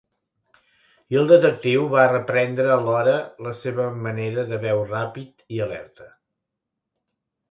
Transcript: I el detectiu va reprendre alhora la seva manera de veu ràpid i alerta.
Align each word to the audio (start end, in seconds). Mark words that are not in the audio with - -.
I 1.15 1.17
el 1.19 1.27
detectiu 1.31 1.83
va 1.91 2.05
reprendre 2.11 2.71
alhora 2.77 3.13
la 3.47 3.53
seva 3.59 3.85
manera 4.07 4.45
de 4.53 4.59
veu 4.65 4.83
ràpid 4.93 5.45
i 5.57 5.61
alerta. 5.67 6.09